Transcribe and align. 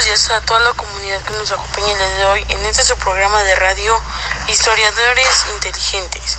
buenos 0.00 0.18
días 0.18 0.30
a 0.30 0.40
toda 0.46 0.60
la 0.60 0.72
comunidad 0.72 1.20
que 1.24 1.34
nos 1.34 1.52
acompaña 1.52 1.92
el 1.92 1.98
día 1.98 2.08
de 2.08 2.24
hoy 2.24 2.46
en 2.48 2.64
este 2.64 2.82
su 2.84 2.96
programa 2.96 3.42
de 3.42 3.54
radio 3.56 4.00
Historiadores 4.48 5.44
Inteligentes. 5.52 6.38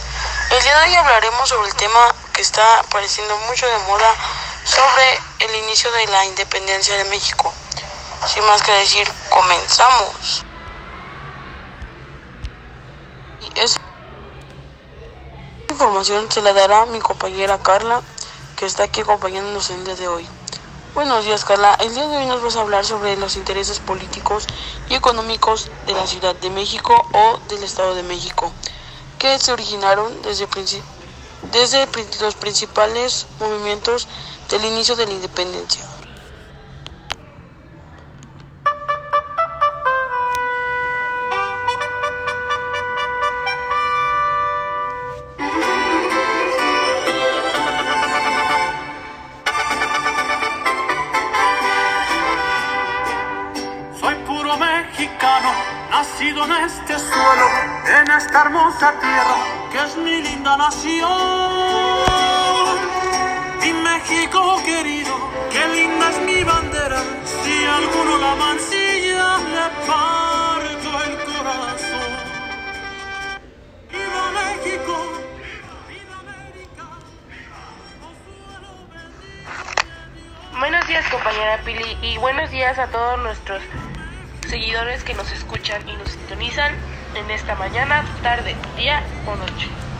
El 0.49 0.63
día 0.63 0.79
de 0.79 0.85
hoy 0.87 0.95
hablaremos 0.95 1.47
sobre 1.47 1.67
el 1.67 1.75
tema 1.75 2.15
que 2.33 2.41
está 2.41 2.79
apareciendo 2.79 3.37
mucho 3.49 3.67
de 3.67 3.77
moda 3.85 4.15
sobre 4.63 5.19
el 5.41 5.55
inicio 5.63 5.91
de 5.91 6.07
la 6.07 6.25
independencia 6.25 6.97
de 6.97 7.03
México. 7.05 7.53
Sin 8.25 8.43
más 8.45 8.63
que 8.63 8.71
decir, 8.71 9.07
comenzamos. 9.29 10.43
Y 13.41 13.59
esa 13.59 13.79
información 15.69 16.31
se 16.31 16.41
la 16.41 16.53
dará 16.53 16.87
mi 16.87 16.99
compañera 16.99 17.59
Carla, 17.61 18.01
que 18.55 18.65
está 18.65 18.83
aquí 18.85 19.01
acompañándonos 19.01 19.69
el 19.69 19.83
día 19.83 19.95
de 19.95 20.07
hoy. 20.07 20.40
Buenos 20.93 21.23
días, 21.23 21.45
Carla. 21.45 21.73
El 21.75 21.93
día 21.93 22.05
de 22.05 22.17
hoy 22.17 22.25
nos 22.25 22.43
vas 22.43 22.57
a 22.57 22.61
hablar 22.61 22.83
sobre 22.83 23.15
los 23.15 23.37
intereses 23.37 23.79
políticos 23.79 24.45
y 24.89 24.95
económicos 24.95 25.71
de 25.87 25.93
la 25.93 26.05
Ciudad 26.05 26.35
de 26.35 26.49
México 26.49 26.93
o 27.13 27.39
del 27.47 27.63
Estado 27.63 27.95
de 27.95 28.03
México, 28.03 28.51
que 29.17 29.39
se 29.39 29.53
originaron 29.53 30.21
desde, 30.21 30.49
desde 31.53 31.87
los 32.19 32.35
principales 32.35 33.25
movimientos 33.39 34.09
del 34.49 34.65
inicio 34.65 34.97
de 34.97 35.05
la 35.05 35.13
independencia. 35.13 35.90
Nación. 60.61 61.09
Mi 63.61 63.73
México 63.73 64.61
querido, 64.63 65.13
qué 65.51 65.67
linda 65.75 66.09
es 66.09 66.19
mi 66.21 66.43
bandera, 66.43 67.01
si 67.41 67.65
alguno 67.65 68.17
la 68.25 68.35
mancilla 68.35 69.27
le 69.55 69.65
parto 69.89 70.89
el 71.05 71.13
corazón. 71.29 72.11
¡Viva 73.91 74.23
México! 74.39 74.93
¡Viva 75.89 76.15
América! 76.25 76.85
Buenos 80.59 80.87
días 80.87 81.05
compañera 81.09 81.57
Pili 81.65 81.97
y 82.03 82.17
buenos 82.17 82.51
días 82.51 82.77
a 82.77 82.87
todos 82.87 83.17
nuestros 83.19 83.63
seguidores 84.47 85.03
que 85.03 85.15
nos 85.15 85.31
escuchan 85.31 85.81
y 85.89 85.93
nos 85.93 86.09
sintonizan 86.11 86.75
en 87.15 87.31
esta 87.31 87.55
mañana, 87.55 88.05
tarde, 88.21 88.55
día 88.77 89.01
o 89.25 89.35
noche. 89.35 89.90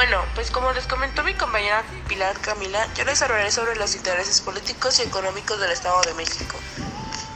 Bueno, 0.00 0.24
pues 0.34 0.50
como 0.50 0.72
les 0.72 0.86
comentó 0.86 1.22
mi 1.24 1.34
compañera 1.34 1.84
Pilar 2.08 2.34
Camila, 2.40 2.88
yo 2.94 3.04
les 3.04 3.20
hablaré 3.20 3.50
sobre 3.50 3.76
los 3.76 3.94
intereses 3.94 4.40
políticos 4.40 4.98
y 4.98 5.02
económicos 5.02 5.60
del 5.60 5.70
Estado 5.72 6.00
de 6.00 6.14
México. 6.14 6.56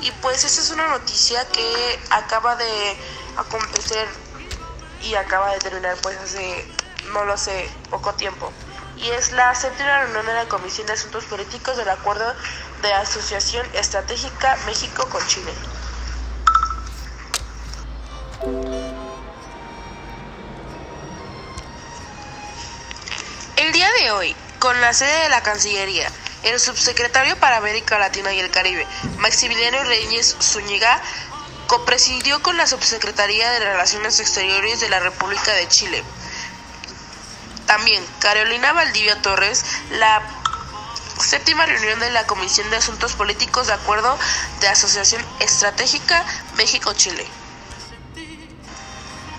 Y 0.00 0.10
pues 0.22 0.42
esta 0.44 0.62
es 0.62 0.70
una 0.70 0.88
noticia 0.88 1.46
que 1.48 1.98
acaba 2.08 2.56
de 2.56 2.96
acontecer 3.36 4.08
y 5.02 5.14
acaba 5.14 5.52
de 5.52 5.58
terminar 5.58 5.94
pues 6.02 6.16
hace, 6.16 6.66
no 7.12 7.26
lo 7.26 7.36
sé, 7.36 7.68
poco 7.90 8.14
tiempo 8.14 8.50
y 8.96 9.10
es 9.10 9.32
la 9.32 9.54
séptima 9.54 10.00
reunión 10.00 10.24
de 10.24 10.32
la 10.32 10.48
Comisión 10.48 10.86
de 10.86 10.94
Asuntos 10.94 11.24
Políticos 11.26 11.76
del 11.76 11.90
Acuerdo 11.90 12.32
de 12.80 12.94
Asociación 12.94 13.66
Estratégica 13.74 14.56
México 14.64 15.06
con 15.10 15.26
Chile. 15.26 15.52
El 23.64 23.72
día 23.72 23.88
de 24.02 24.10
hoy, 24.10 24.36
con 24.58 24.78
la 24.82 24.92
sede 24.92 25.22
de 25.22 25.28
la 25.30 25.42
Cancillería, 25.42 26.06
el 26.42 26.60
subsecretario 26.60 27.34
para 27.40 27.56
América 27.56 27.98
Latina 27.98 28.30
y 28.34 28.38
el 28.38 28.50
Caribe, 28.50 28.86
Maximiliano 29.16 29.82
Reyes 29.84 30.36
Zúñiga, 30.38 31.00
copresidió 31.66 32.42
con 32.42 32.58
la 32.58 32.66
Subsecretaría 32.66 33.50
de 33.52 33.60
Relaciones 33.60 34.20
Exteriores 34.20 34.80
de 34.80 34.90
la 34.90 35.00
República 35.00 35.54
de 35.54 35.66
Chile, 35.66 36.04
también 37.64 38.04
Carolina 38.18 38.74
Valdivia 38.74 39.22
Torres, 39.22 39.64
la 39.92 40.20
séptima 41.18 41.64
reunión 41.64 42.00
de 42.00 42.10
la 42.10 42.26
Comisión 42.26 42.68
de 42.68 42.76
Asuntos 42.76 43.14
Políticos 43.14 43.68
de 43.68 43.72
Acuerdo 43.72 44.18
de 44.60 44.68
Asociación 44.68 45.24
Estratégica 45.40 46.22
México-Chile. 46.58 47.26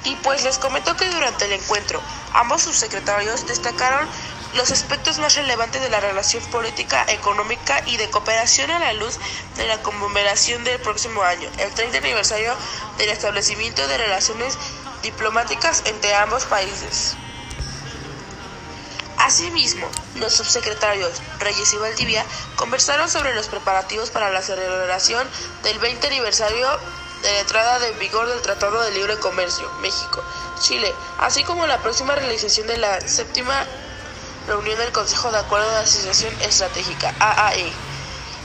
Y 0.06 0.16
pues 0.18 0.44
les 0.44 0.60
comento 0.60 0.96
que 0.96 1.10
durante 1.10 1.46
el 1.46 1.54
encuentro 1.54 2.02
ambos 2.34 2.62
subsecretarios 2.64 3.48
destacaron 3.48 4.08
los 4.54 4.72
aspectos 4.72 5.20
más 5.20 5.36
relevantes 5.36 5.82
de 5.82 5.90
la 5.90 6.00
relación 6.00 6.44
política, 6.46 7.06
económica 7.10 7.82
y 7.88 7.98
de 7.98 8.10
cooperación 8.10 8.72
a 8.72 8.80
la 8.80 8.94
luz 8.94 9.20
de 9.58 9.68
la 9.68 9.82
conmemoración 9.82 10.64
del 10.64 10.80
próximo 10.80 11.24
año, 11.24 11.50
el 11.58 11.74
30 11.74 11.98
aniversario 11.98 12.56
del 12.98 13.10
establecimiento 13.10 13.86
de 13.88 13.98
relaciones 13.98 14.58
diplomáticas 15.02 15.84
entre 15.86 16.14
ambos 16.16 16.46
países. 16.46 17.16
Asimismo, 19.18 19.90
los 20.16 20.34
subsecretarios 20.34 21.22
Reyes 21.40 21.74
y 21.74 21.78
Valdivia 21.78 22.24
conversaron 22.56 23.10
sobre 23.10 23.34
los 23.34 23.48
preparativos 23.48 24.10
para 24.12 24.30
la 24.30 24.42
celebración 24.42 25.28
del 25.64 25.80
20 25.80 26.08
aniversario 26.08 26.68
de 27.26 27.34
la 27.34 27.40
entrada 27.40 27.88
en 27.88 27.98
vigor 27.98 28.28
del 28.30 28.42
Tratado 28.42 28.80
de 28.82 28.92
Libre 28.92 29.18
Comercio 29.18 29.68
México-Chile, 29.82 30.94
así 31.20 31.44
como 31.44 31.66
la 31.66 31.80
próxima 31.80 32.14
realización 32.14 32.68
de 32.68 32.78
la 32.78 33.02
séptima 33.02 33.66
reunión 34.48 34.78
del 34.78 34.92
Consejo 34.92 35.32
de 35.32 35.40
Acuerdo 35.40 35.68
de 35.72 35.78
Asociación 35.78 36.32
Estratégica 36.42 37.16
AAE, 37.20 37.74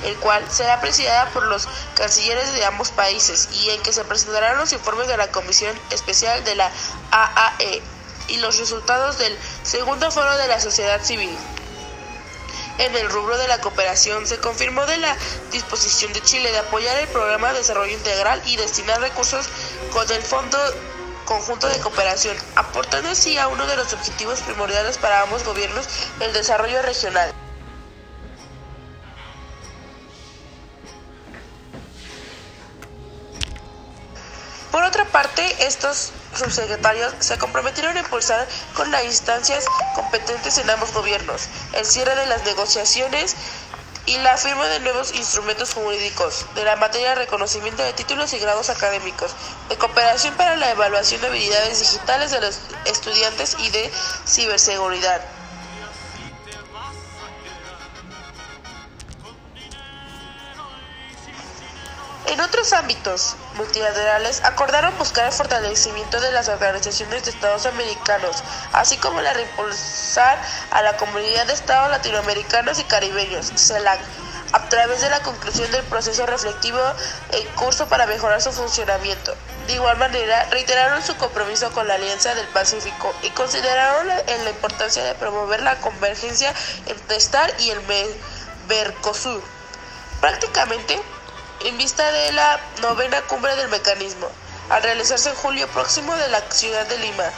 el 0.06 0.16
cual 0.16 0.50
será 0.50 0.80
presidida 0.80 1.28
por 1.34 1.44
los 1.44 1.68
cancilleres 1.94 2.54
de 2.54 2.64
ambos 2.64 2.91
países 2.91 3.50
y 3.52 3.68
en 3.68 3.82
que 3.82 3.92
se 3.92 4.02
presentarán 4.04 4.56
los 4.56 4.72
informes 4.72 5.08
de 5.08 5.18
la 5.18 5.30
Comisión 5.30 5.78
Especial 5.91 6.42
de 6.44 6.54
la 6.54 6.70
AAE 7.10 7.82
y 8.28 8.38
los 8.38 8.56
resultados 8.58 9.18
del 9.18 9.36
segundo 9.62 10.10
foro 10.10 10.34
de 10.38 10.48
la 10.48 10.58
sociedad 10.58 11.02
civil. 11.02 11.36
En 12.80 12.96
el 12.96 13.10
rubro 13.10 13.36
de 13.36 13.46
la 13.46 13.60
cooperación 13.60 14.26
se 14.26 14.38
confirmó 14.38 14.86
de 14.86 14.96
la 14.96 15.14
disposición 15.52 16.14
de 16.14 16.22
Chile 16.22 16.50
de 16.50 16.60
apoyar 16.60 16.96
el 16.96 17.08
programa 17.08 17.52
de 17.52 17.58
desarrollo 17.58 17.92
integral 17.92 18.41
y 18.46 18.56
destinar 18.56 18.98
recursos 19.02 19.50
con 19.92 20.10
el 20.10 20.22
Fondo 20.22 20.56
Conjunto 21.26 21.68
de 21.68 21.78
Cooperación, 21.80 22.34
aportando 22.56 23.10
así 23.10 23.36
a 23.36 23.48
uno 23.48 23.66
de 23.66 23.76
los 23.76 23.92
objetivos 23.92 24.41
primordiales 24.41 24.96
para 24.96 25.20
ambos 25.20 25.44
gobiernos, 25.44 25.86
el 26.20 26.32
desarrollo 26.32 26.80
regional. 26.80 27.29
Estos 35.60 36.12
subsecretarios 36.37 37.15
se 37.21 37.38
comprometieron 37.38 37.97
a 37.97 38.00
impulsar 38.00 38.47
con 38.75 38.91
las 38.91 39.04
instancias 39.04 39.65
competentes 39.94 40.59
en 40.59 40.71
ambos 40.71 40.93
gobiernos 40.93 41.48
el 41.75 41.84
cierre 41.84 42.15
de 42.16 42.26
las 42.26 42.44
negociaciones 42.44 43.37
y 44.06 44.16
la 44.19 44.37
firma 44.37 44.66
de 44.66 44.81
nuevos 44.81 45.15
instrumentos 45.15 45.75
jurídicos 45.75 46.47
de 46.54 46.65
la 46.65 46.76
materia 46.76 47.10
de 47.10 47.15
reconocimiento 47.16 47.82
de 47.82 47.93
títulos 47.93 48.32
y 48.32 48.38
grados 48.38 48.71
académicos, 48.71 49.32
de 49.69 49.76
cooperación 49.76 50.34
para 50.34 50.56
la 50.56 50.71
evaluación 50.71 51.21
de 51.21 51.28
habilidades 51.28 51.78
digitales 51.78 52.31
de 52.31 52.41
los 52.41 52.59
estudiantes 52.87 53.56
y 53.60 53.71
de 53.71 53.91
ciberseguridad. 54.27 55.21
En 62.30 62.41
otros 62.41 62.72
ámbitos 62.72 63.34
multilaterales 63.56 64.41
acordaron 64.44 64.97
buscar 64.98 65.27
el 65.27 65.32
fortalecimiento 65.32 66.21
de 66.21 66.30
las 66.30 66.48
organizaciones 66.48 67.24
de 67.24 67.32
Estados 67.32 67.66
americanos, 67.66 68.44
así 68.72 68.97
como 68.98 69.21
la 69.21 69.32
reimpulsar 69.32 70.41
a 70.71 70.80
la 70.82 70.97
comunidad 70.97 71.48
de 71.48 71.54
Estados 71.54 71.91
latinoamericanos 71.91 72.78
y 72.78 72.84
caribeños, 72.84 73.50
CELAC, 73.56 73.98
a 74.53 74.68
través 74.68 75.00
de 75.00 75.10
la 75.10 75.18
conclusión 75.24 75.72
del 75.72 75.82
proceso 75.86 76.24
reflectivo 76.24 76.78
en 77.32 77.48
curso 77.56 77.88
para 77.88 78.06
mejorar 78.06 78.41
su 78.41 78.53
funcionamiento. 78.53 79.34
De 79.66 79.72
igual 79.72 79.97
manera, 79.97 80.44
reiteraron 80.53 81.03
su 81.03 81.16
compromiso 81.16 81.72
con 81.72 81.88
la 81.88 81.94
Alianza 81.94 82.36
del 82.36 82.47
Pacífico 82.47 83.12
y 83.24 83.30
consideraron 83.30 84.06
la 84.06 84.50
importancia 84.50 85.03
de 85.03 85.16
promover 85.16 85.62
la 85.62 85.80
convergencia 85.80 86.54
entre 86.86 87.18
STAR 87.18 87.53
y 87.59 87.71
el 87.71 87.80
Mercosur. 88.68 89.42
Prácticamente, 90.21 91.00
en 91.60 91.77
vista 91.78 92.10
de 92.10 92.33
la 92.33 92.60
novena 92.80 93.21
cumbre 93.22 93.54
del 93.57 93.68
mecanismo, 93.68 94.30
al 94.71 94.83
realizarse 94.83 95.28
en 95.28 95.34
julio 95.34 95.68
próximo 95.68 96.15
de 96.16 96.28
la 96.28 96.41
ciudad 96.51 96.86
de 96.86 96.98
Lima. 96.98 97.30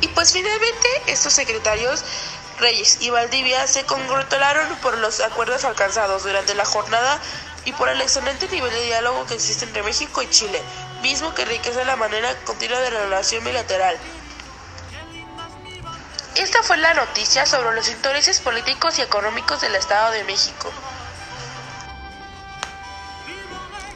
Y 0.00 0.08
pues 0.08 0.32
finalmente 0.32 0.88
estos 1.06 1.32
secretarios 1.32 2.04
Reyes 2.58 2.98
y 3.00 3.10
Valdivia 3.10 3.66
se 3.66 3.84
congratularon 3.84 4.76
por 4.76 4.98
los 4.98 5.20
acuerdos 5.20 5.64
alcanzados 5.64 6.24
durante 6.24 6.54
la 6.54 6.64
jornada 6.64 7.20
y 7.64 7.72
por 7.72 7.88
el 7.88 8.00
excelente 8.00 8.48
nivel 8.48 8.70
de 8.70 8.84
diálogo 8.84 9.26
que 9.26 9.34
existe 9.34 9.64
entre 9.64 9.82
México 9.82 10.22
y 10.22 10.30
Chile, 10.30 10.60
mismo 11.02 11.34
que 11.34 11.42
enriquece 11.42 11.84
la 11.84 11.96
manera 11.96 12.34
continua 12.44 12.80
de 12.80 12.90
la 12.90 13.00
relación 13.00 13.44
bilateral. 13.44 13.96
Esta 16.34 16.62
fue 16.62 16.76
la 16.76 16.94
noticia 16.94 17.46
sobre 17.46 17.74
los 17.74 17.88
intereses 17.88 18.40
políticos 18.40 18.98
y 18.98 19.02
económicos 19.02 19.60
del 19.60 19.74
Estado 19.74 20.12
de 20.12 20.24
México. 20.24 20.70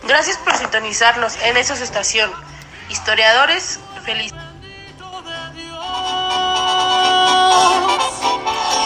Gracias 0.05 0.37
por 0.39 0.57
sintonizarnos 0.57 1.37
en 1.43 1.57
esa 1.57 1.75
estación. 1.75 2.33
Historiadores, 2.89 3.79
felices. 4.05 4.37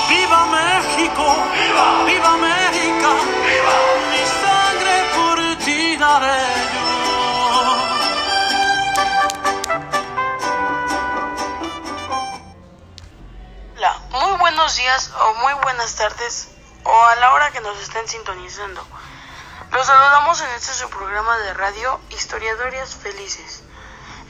¡Viva 0.09 0.47
México! 0.47 1.37
¡Viva! 1.53 2.05
¡Viva 2.05 2.37
México! 2.37 3.17
¡Viva! 3.47 3.77
Mi 4.11 4.25
sangre 4.43 4.95
por 5.15 5.39
ti 5.65 5.97
daré 5.97 6.45
yo. 6.75 6.87
Hola, 13.77 14.01
muy 14.11 14.39
buenos 14.39 14.77
días 14.77 15.13
o 15.19 15.35
muy 15.35 15.55
buenas 15.63 15.97
tardes 15.97 16.49
o 16.85 17.05
a 17.07 17.17
la 17.17 17.33
hora 17.33 17.51
que 17.53 17.61
nos 17.61 17.81
estén 17.81 18.07
sintonizando. 18.07 18.87
Los 19.77 19.87
saludamos 19.89 20.41
en 20.41 20.49
este 20.53 20.73
su 20.73 20.89
programa 20.89 21.37
de 21.37 21.53
radio 21.53 22.01
Historiadores 22.09 22.95
Felices. 22.95 23.63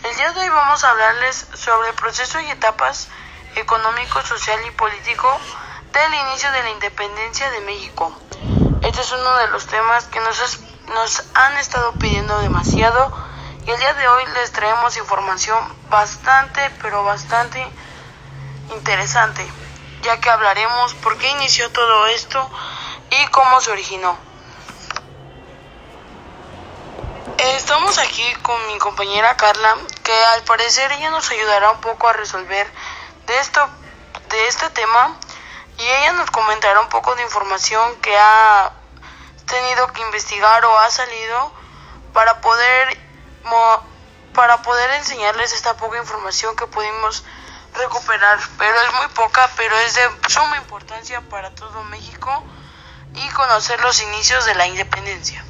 El 0.02 0.16
día 0.16 0.32
de 0.32 0.40
hoy 0.40 0.48
vamos 0.48 0.82
a 0.82 0.90
hablarles 0.90 1.46
sobre 1.54 1.90
el 1.90 1.94
proceso 1.94 2.40
y 2.40 2.50
etapas 2.50 3.06
económico, 3.54 4.20
social 4.22 4.58
y 4.66 4.72
político 4.72 5.38
del 5.92 6.12
inicio 6.14 6.50
de 6.50 6.64
la 6.64 6.70
independencia 6.70 7.48
de 7.52 7.60
México. 7.60 8.12
Este 8.82 9.00
es 9.00 9.12
uno 9.12 9.36
de 9.36 9.46
los 9.46 9.66
temas 9.68 10.06
que 10.06 10.18
nos, 10.18 10.36
es- 10.40 10.58
nos 10.92 11.22
han 11.34 11.56
estado 11.58 11.92
pidiendo 11.92 12.36
demasiado 12.40 13.16
y 13.64 13.70
el 13.70 13.78
día 13.78 13.94
de 13.94 14.08
hoy 14.08 14.24
les 14.34 14.50
traemos 14.50 14.96
información 14.96 15.58
bastante, 15.90 16.70
pero 16.82 17.04
bastante 17.04 17.64
interesante, 18.74 19.48
ya 20.02 20.20
que 20.20 20.28
hablaremos 20.28 20.94
por 20.94 21.16
qué 21.18 21.28
inició 21.28 21.70
todo 21.70 22.08
esto 22.08 22.50
y 23.10 23.26
cómo 23.28 23.60
se 23.60 23.70
originó. 23.70 24.25
Estamos 27.54 27.96
aquí 27.98 28.34
con 28.42 28.66
mi 28.66 28.76
compañera 28.78 29.36
Carla, 29.36 29.76
que 30.02 30.12
al 30.12 30.42
parecer 30.42 30.90
ella 30.90 31.10
nos 31.10 31.30
ayudará 31.30 31.70
un 31.70 31.80
poco 31.80 32.08
a 32.08 32.12
resolver 32.12 32.66
de 33.26 33.38
esto, 33.38 33.64
de 34.28 34.48
este 34.48 34.68
tema, 34.70 35.16
y 35.78 35.82
ella 35.82 36.12
nos 36.14 36.28
comentará 36.32 36.80
un 36.80 36.88
poco 36.88 37.14
de 37.14 37.22
información 37.22 37.94
que 38.00 38.16
ha 38.18 38.72
tenido 39.46 39.86
que 39.92 40.02
investigar 40.02 40.64
o 40.64 40.76
ha 40.80 40.90
salido 40.90 41.52
para 42.12 42.40
poder 42.40 42.98
para 44.34 44.60
poder 44.62 44.90
enseñarles 44.90 45.52
esta 45.52 45.76
poca 45.76 45.98
información 45.98 46.56
que 46.56 46.66
pudimos 46.66 47.24
recuperar, 47.74 48.40
pero 48.58 48.80
es 48.80 48.92
muy 48.94 49.06
poca, 49.14 49.48
pero 49.56 49.78
es 49.78 49.94
de 49.94 50.10
suma 50.28 50.56
importancia 50.56 51.20
para 51.20 51.54
todo 51.54 51.84
México 51.84 52.42
y 53.14 53.28
conocer 53.30 53.80
los 53.82 54.02
inicios 54.02 54.44
de 54.46 54.56
la 54.56 54.66
independencia. 54.66 55.45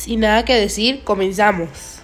Sin 0.00 0.20
nada 0.20 0.46
que 0.46 0.54
decir, 0.54 1.04
comenzamos. 1.04 2.00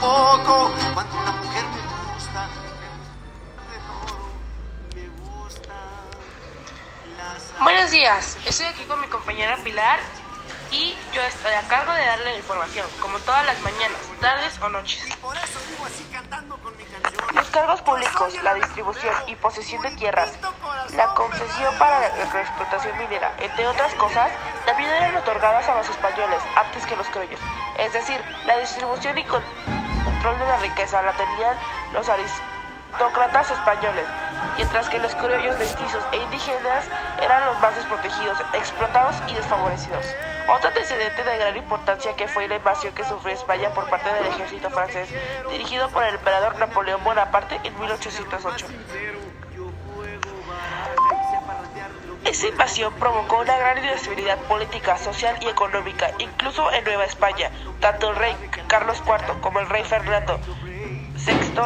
Poco. 0.00 0.72
Cuando 0.94 1.16
una 1.18 1.32
mujer 1.32 1.64
me 1.64 2.14
gusta, 2.14 2.48
me 4.94 5.08
gusta. 5.08 5.74
Buenos 7.62 7.90
días, 7.90 8.38
estoy 8.46 8.66
aquí 8.66 8.84
con 8.84 9.00
mi 9.00 9.06
compañera 9.08 9.56
Pilar 9.64 9.98
y 10.70 10.96
yo 11.12 11.22
estoy 11.22 11.52
a 11.52 11.62
cargo 11.68 11.92
de 11.92 12.04
darle 12.04 12.32
la 12.32 12.36
información, 12.36 12.86
como 13.00 13.18
todas 13.20 13.44
las 13.46 13.58
mañanas, 13.60 13.98
tardes 14.20 14.58
o 14.62 14.68
noches. 14.68 15.02
Los 17.34 17.46
cargos 17.48 17.80
públicos, 17.82 18.34
la 18.42 18.54
distribución 18.54 19.14
y 19.26 19.34
posesión 19.36 19.82
de 19.82 19.90
tierras, 19.92 20.30
la 20.94 21.14
concesión 21.14 21.74
para 21.78 22.00
la 22.00 22.06
explotación 22.40 22.96
minera, 22.98 23.34
entre 23.38 23.66
otras 23.66 23.94
cosas, 23.94 24.30
también 24.66 24.90
eran 24.90 25.16
otorgadas 25.16 25.68
a 25.68 25.74
los 25.76 25.88
españoles 25.88 26.40
antes 26.56 26.84
que 26.86 26.96
los 26.96 27.06
criollos. 27.08 27.40
Es 27.78 27.92
decir, 27.92 28.20
la 28.46 28.58
distribución 28.58 29.16
y 29.18 29.24
con- 29.24 29.42
control 30.18 30.38
de 30.40 30.46
la 30.46 30.56
riqueza 30.56 31.00
la 31.02 31.12
tenían 31.12 31.56
los 31.92 32.08
aristócratas 32.08 33.52
españoles, 33.52 34.04
mientras 34.56 34.88
que 34.88 34.98
los 34.98 35.14
criollos 35.14 35.56
mestizos 35.58 36.04
e 36.10 36.16
indígenas 36.16 36.86
eran 37.22 37.46
los 37.46 37.60
más 37.60 37.76
desprotegidos, 37.76 38.36
explotados 38.52 39.14
y 39.28 39.34
desfavorecidos. 39.34 40.04
Otro 40.48 40.68
antecedente 40.68 41.22
de 41.22 41.38
gran 41.38 41.56
importancia 41.56 42.16
que 42.16 42.26
fue 42.26 42.48
la 42.48 42.56
invasión 42.56 42.92
que 42.94 43.04
sufrió 43.04 43.32
España 43.32 43.70
por 43.70 43.88
parte 43.88 44.12
del 44.12 44.26
ejército 44.26 44.70
francés, 44.70 45.08
dirigido 45.50 45.88
por 45.90 46.02
el 46.02 46.16
emperador 46.16 46.58
Napoleón 46.58 47.04
Bonaparte 47.04 47.60
en 47.62 47.78
1808. 47.78 48.66
Esa 52.28 52.46
invasión 52.46 52.92
provocó 52.92 53.38
una 53.38 53.56
gran 53.56 53.78
inestabilidad 53.78 54.36
política, 54.40 54.98
social 54.98 55.34
y 55.40 55.46
económica, 55.46 56.10
incluso 56.18 56.70
en 56.72 56.84
Nueva 56.84 57.06
España. 57.06 57.50
Tanto 57.80 58.10
el 58.10 58.16
rey 58.16 58.36
Carlos 58.66 59.02
IV 59.06 59.40
como 59.40 59.60
el 59.60 59.66
rey 59.66 59.82
Fernando 59.82 60.38
VI 61.14 61.58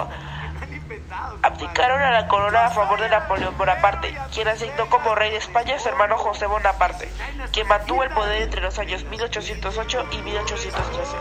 abdicaron 1.42 2.00
a 2.00 2.12
la 2.12 2.28
corona 2.28 2.66
a 2.66 2.70
favor 2.70 3.00
de 3.00 3.08
Napoleón 3.08 3.58
Bonaparte, 3.58 4.16
quien 4.32 4.46
asignó 4.46 4.88
como 4.88 5.16
rey 5.16 5.32
de 5.32 5.38
España 5.38 5.74
a 5.74 5.78
su 5.80 5.88
hermano 5.88 6.16
José 6.16 6.46
Bonaparte, 6.46 7.10
quien 7.52 7.66
mantuvo 7.66 8.04
el 8.04 8.10
poder 8.10 8.42
entre 8.42 8.60
los 8.60 8.78
años 8.78 9.02
1808 9.06 10.06
y 10.12 10.19
1813. 10.19 11.16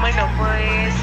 Bueno, 0.00 0.28
pues 0.36 0.94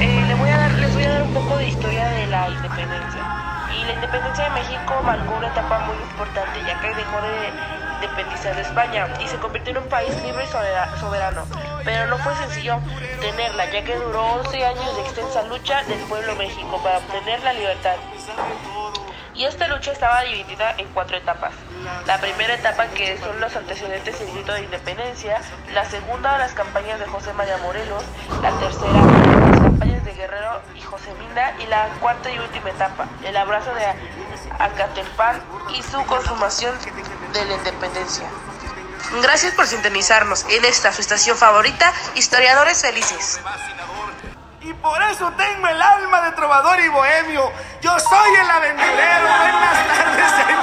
eh, 0.00 0.36
voy 0.38 0.48
a 0.48 0.58
dar, 0.58 0.72
les 0.74 0.94
voy 0.94 1.02
a 1.02 1.10
dar 1.10 1.22
un 1.22 1.34
poco 1.34 1.56
de 1.56 1.66
historia 1.66 2.06
de 2.06 2.26
la 2.28 2.50
independencia. 2.50 3.51
Y 3.78 3.84
la 3.84 3.92
independencia 3.92 4.44
de 4.44 4.50
México 4.50 5.00
marcó 5.02 5.34
una 5.34 5.48
etapa 5.48 5.78
muy 5.80 5.96
importante, 5.96 6.60
ya 6.66 6.78
que 6.80 6.94
dejó 6.94 7.20
de 7.20 7.50
independizar 7.96 8.54
de 8.56 8.62
España 8.62 9.08
y 9.20 9.28
se 9.28 9.36
convirtió 9.38 9.70
en 9.72 9.78
un 9.78 9.88
país 9.88 10.14
libre 10.22 10.44
y 10.44 10.46
sobera- 10.48 10.96
soberano. 10.98 11.46
Pero 11.84 12.06
no 12.08 12.18
fue 12.18 12.34
sencillo 12.36 12.78
tenerla, 13.20 13.66
ya 13.70 13.82
que 13.84 13.96
duró 13.96 14.24
11 14.34 14.66
años 14.66 14.96
de 14.96 15.02
extensa 15.02 15.42
lucha 15.44 15.82
del 15.84 15.98
pueblo 16.00 16.34
México 16.36 16.80
para 16.82 16.98
obtener 16.98 17.42
la 17.42 17.52
libertad. 17.52 17.94
Y 19.34 19.44
esta 19.46 19.66
lucha 19.68 19.92
estaba 19.92 20.20
dividida 20.22 20.74
en 20.76 20.86
cuatro 20.88 21.16
etapas. 21.16 21.52
La 22.06 22.18
primera 22.18 22.54
etapa 22.54 22.86
que 22.88 23.16
son 23.18 23.40
los 23.40 23.56
antecedentes 23.56 24.18
del 24.18 24.30
grito 24.32 24.52
de 24.52 24.62
independencia, 24.62 25.40
la 25.72 25.84
segunda 25.86 26.36
las 26.38 26.52
campañas 26.52 27.00
de 27.00 27.06
José 27.06 27.32
María 27.32 27.56
Morelos, 27.58 28.04
la 28.42 28.50
tercera 28.50 29.51
de 30.04 30.14
Guerrero 30.14 30.60
y 30.74 30.80
Josefina 30.80 31.54
y 31.58 31.66
la 31.66 31.88
cuarta 32.00 32.30
y 32.30 32.38
última 32.38 32.70
etapa, 32.70 33.06
el 33.24 33.36
abrazo 33.36 33.72
de 33.74 33.86
Acatlpan 34.58 35.42
y 35.74 35.82
su 35.82 36.04
consumación 36.06 36.74
de 37.32 37.44
la 37.44 37.54
independencia. 37.54 38.28
Gracias 39.20 39.54
por 39.54 39.66
sintonizarnos 39.66 40.46
en 40.48 40.64
esta 40.64 40.92
su 40.92 41.00
estación 41.00 41.36
favorita, 41.36 41.92
Historiadores 42.14 42.82
Felices. 42.82 43.40
Y 44.60 44.72
por 44.74 45.02
eso 45.02 45.30
tengo 45.36 45.66
el 45.68 45.82
alma 45.82 46.22
de 46.22 46.32
trovador 46.32 46.78
y 46.80 46.88
bohemio. 46.88 47.52
Yo 47.80 47.98
soy 47.98 48.34
el 48.36 48.50
aventurero. 48.50 49.26
Buenas 49.26 49.88
tardes, 49.98 50.32
ahí 50.32 50.54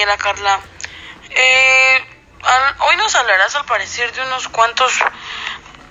compañera 0.00 0.16
Carla. 0.16 0.60
Eh, 1.30 2.04
hoy 2.78 2.96
nos 2.96 3.14
hablarás 3.14 3.54
al 3.54 3.66
parecer 3.66 4.10
de 4.12 4.22
unos 4.22 4.48
cuantos 4.48 4.92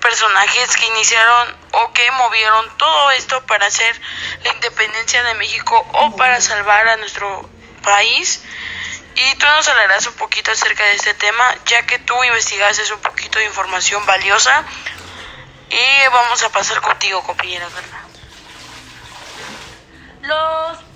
personajes 0.00 0.76
que 0.76 0.86
iniciaron 0.86 1.56
o 1.72 1.92
que 1.92 2.10
movieron 2.12 2.76
todo 2.76 3.12
esto 3.12 3.40
para 3.46 3.66
hacer 3.66 4.00
la 4.42 4.52
independencia 4.52 5.22
de 5.22 5.34
México 5.34 5.86
o 5.92 6.16
para 6.16 6.40
salvar 6.40 6.88
a 6.88 6.96
nuestro 6.96 7.48
país. 7.84 8.42
Y 9.14 9.34
tú 9.36 9.46
nos 9.46 9.68
hablarás 9.68 10.06
un 10.08 10.14
poquito 10.14 10.50
acerca 10.50 10.84
de 10.84 10.94
este 10.94 11.14
tema, 11.14 11.44
ya 11.66 11.86
que 11.86 12.00
tú 12.00 12.24
investigaste 12.24 12.92
un 12.92 13.00
poquito 13.00 13.38
de 13.38 13.44
información 13.44 14.04
valiosa. 14.06 14.64
Y 15.70 16.08
vamos 16.08 16.42
a 16.42 16.48
pasar 16.48 16.80
contigo, 16.80 17.22
compañera 17.22 17.68
Carla. 17.68 18.00
Los 20.22 20.89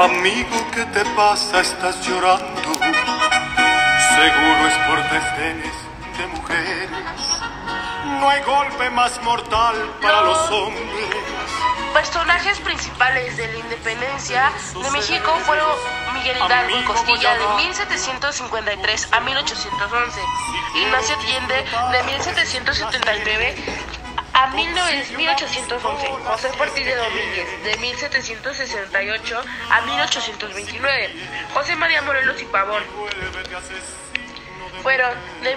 Amigo, 0.00 0.56
¿qué 0.72 0.84
te 0.86 1.04
pasa? 1.16 1.60
Estás 1.60 2.00
llorando. 2.06 2.72
Seguro 4.16 4.66
es 4.68 4.76
por 4.86 4.98
desdenes 5.10 5.74
de 6.16 6.26
mujeres. 6.26 6.90
No 8.18 8.28
hay 8.28 8.42
golpe 8.42 8.88
más 8.90 9.22
mortal 9.22 9.76
para 10.00 10.22
los 10.22 10.50
hombres. 10.50 11.59
Personajes 11.92 12.58
principales 12.60 13.36
de 13.36 13.46
la 13.48 13.58
independencia 13.58 14.52
de 14.82 14.90
México 14.90 15.36
fueron 15.44 15.68
Miguel 16.14 16.36
Hidalgo 16.36 16.78
y 16.78 16.84
Costilla 16.84 17.34
de 17.36 17.64
1753 17.64 19.08
a 19.12 19.20
1811, 19.20 20.20
Ignacio 20.76 21.16
Allende 21.16 21.64
de 21.92 22.02
1779 22.04 23.56
a 24.32 24.50
19- 24.52 25.16
1811, 25.16 26.08
José 26.24 26.50
Ortiz 26.58 26.86
de 26.86 26.96
Domínguez 26.96 27.64
de 27.64 27.76
1768 27.76 29.42
a 29.70 29.80
1829, 29.82 31.10
José 31.52 31.76
María 31.76 32.02
Morelos 32.02 32.40
y 32.40 32.44
Pavón. 32.46 32.82
Fueron 34.82 35.14
de 35.42 35.56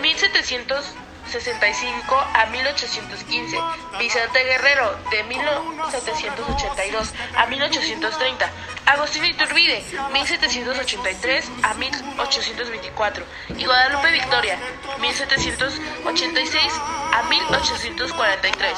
1765 1.25 2.15
a 2.33 2.45
1815, 2.47 3.57
Vicente 3.97 4.43
Guerrero 4.43 4.95
de 5.09 5.23
1782 5.23 7.13
a 7.35 7.45
1830, 7.45 8.49
Agustín 8.85 9.25
Iturbide 9.25 9.83
1783 10.11 11.45
a 11.63 11.73
1824 11.75 13.25
y 13.57 13.65
Guadalupe 13.65 14.11
Victoria 14.11 14.57
1786 14.99 16.73
a 17.13 17.23
1843. 17.23 18.77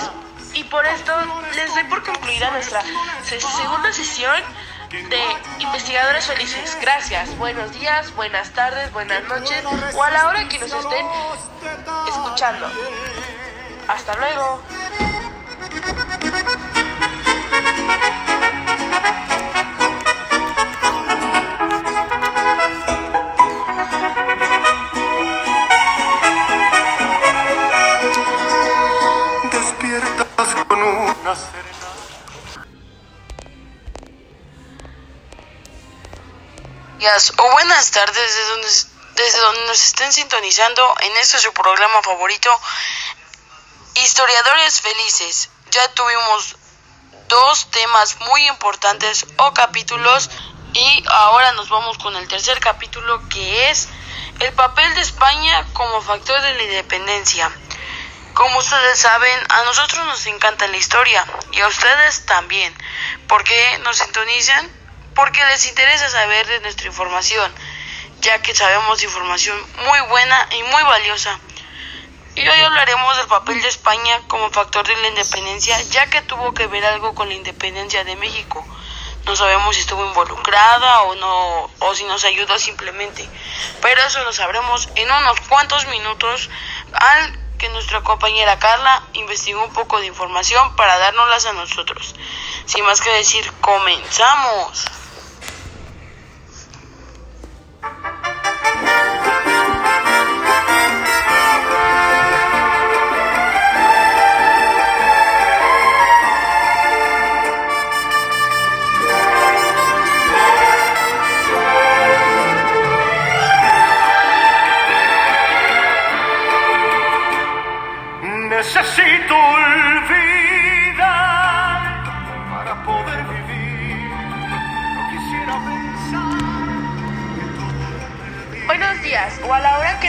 Y 0.53 0.63
por 0.65 0.85
esto 0.85 1.11
les 1.55 1.73
doy 1.73 1.83
por 1.85 2.03
concluida 2.03 2.49
nuestra 2.51 2.81
se- 3.23 3.41
segunda 3.41 3.91
sesión 3.91 4.35
de 4.91 5.23
Investigadores 5.59 6.25
Felices. 6.25 6.77
Gracias, 6.81 7.37
buenos 7.37 7.71
días, 7.71 8.13
buenas 8.15 8.51
tardes, 8.51 8.91
buenas 8.91 9.23
noches 9.25 9.63
o 9.93 10.03
a 10.03 10.11
la 10.11 10.27
hora 10.27 10.47
que 10.47 10.59
nos 10.59 10.71
estén 10.71 11.05
escuchando. 12.07 12.67
Hasta 13.87 14.15
luego. 14.15 14.61
Días 37.05 37.33
o 37.37 37.51
buenas 37.51 37.91
tardes 37.91 38.15
desde 38.15 38.49
donde, 38.49 38.67
desde 39.13 39.39
donde 39.39 39.65
nos 39.67 39.83
estén 39.83 40.11
sintonizando 40.11 40.95
en 41.01 41.15
este 41.17 41.37
su 41.37 41.53
programa 41.53 42.01
favorito, 42.01 42.49
Historiadores 43.93 44.81
Felices. 44.81 45.51
Ya 45.69 45.87
tuvimos 45.89 46.55
dos 47.27 47.69
temas 47.69 48.19
muy 48.21 48.47
importantes 48.47 49.27
o 49.37 49.53
capítulos 49.53 50.31
y 50.73 51.03
ahora 51.07 51.51
nos 51.51 51.69
vamos 51.69 51.99
con 51.99 52.15
el 52.15 52.27
tercer 52.27 52.59
capítulo 52.59 53.21
que 53.29 53.69
es 53.69 53.87
el 54.39 54.51
papel 54.53 54.95
de 54.95 55.01
España 55.01 55.63
como 55.73 56.01
factor 56.01 56.41
de 56.41 56.55
la 56.55 56.63
independencia. 56.63 57.51
Como 58.33 58.57
ustedes 58.57 58.97
saben, 58.97 59.39
a 59.49 59.61
nosotros 59.61 60.03
nos 60.07 60.25
encanta 60.25 60.67
la 60.67 60.77
historia 60.77 61.23
y 61.51 61.61
a 61.61 61.67
ustedes 61.67 62.25
también. 62.25 62.75
¿Por 63.27 63.43
qué 63.43 63.77
nos 63.83 63.97
sintonizan? 63.97 64.84
Porque 65.15 65.45
les 65.45 65.65
interesa 65.65 66.09
saber 66.09 66.45
de 66.45 66.59
nuestra 66.59 66.87
información, 66.87 67.53
ya 68.19 68.41
que 68.41 68.53
sabemos 68.53 69.01
información 69.01 69.57
muy 69.85 69.99
buena 70.09 70.47
y 70.51 70.63
muy 70.63 70.83
valiosa. 70.83 71.39
Y 72.35 72.45
hoy 72.45 72.59
hablaremos 72.59 73.15
del 73.15 73.27
papel 73.27 73.61
de 73.61 73.69
España 73.69 74.21
como 74.27 74.49
factor 74.49 74.85
de 74.85 74.95
la 74.97 75.07
independencia, 75.07 75.81
ya 75.83 76.09
que 76.09 76.21
tuvo 76.21 76.53
que 76.53 76.67
ver 76.67 76.83
algo 76.83 77.15
con 77.15 77.29
la 77.29 77.33
independencia 77.33 78.03
de 78.03 78.17
México. 78.17 78.67
No 79.25 79.37
sabemos 79.37 79.75
si 79.75 79.81
estuvo 79.81 80.05
involucrada 80.05 81.03
o 81.03 81.15
no, 81.15 81.71
o 81.79 81.95
si 81.95 82.03
nos 82.03 82.25
ayudó 82.25 82.59
simplemente. 82.59 83.25
Pero 83.81 84.01
eso 84.01 84.21
lo 84.25 84.33
sabremos 84.33 84.89
en 84.95 85.09
unos 85.09 85.39
cuantos 85.47 85.87
minutos 85.87 86.49
al 86.91 87.39
que 87.57 87.69
nuestra 87.69 88.01
compañera 88.01 88.59
Carla 88.59 89.01
investigó 89.13 89.63
un 89.63 89.71
poco 89.71 90.01
de 90.01 90.07
información 90.07 90.75
para 90.75 90.97
dárnoslas 90.97 91.45
a 91.45 91.53
nosotros. 91.53 92.15
Sin 92.65 92.83
más 92.83 92.99
que 92.99 93.11
decir, 93.11 93.49
comenzamos. 93.61 94.85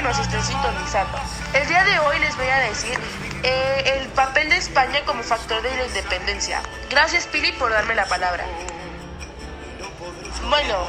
Nos 0.07 0.19
estén 0.21 0.43
sintonizando. 0.45 1.19
El 1.53 1.67
día 1.67 1.83
de 1.83 1.99
hoy 1.99 2.21
les 2.21 2.37
voy 2.37 2.47
a 2.47 2.61
decir 2.61 2.97
eh, 3.43 3.99
el 3.99 4.09
papel 4.11 4.49
de 4.49 4.57
España 4.57 5.01
como 5.05 5.25
factor 5.25 5.61
de 5.63 5.77
la 5.77 5.85
independencia. 5.85 6.63
Gracias 6.89 7.27
Pili 7.27 7.51
por 7.53 7.73
darme 7.73 7.97
la 7.97 8.07
palabra. 8.07 8.45
Bueno, 10.49 10.87